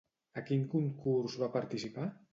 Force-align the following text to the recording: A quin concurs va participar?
A 0.39 0.43
quin 0.47 0.63
concurs 0.71 1.37
va 1.45 1.53
participar? 1.59 2.13